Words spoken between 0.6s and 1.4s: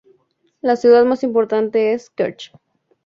La ciudad más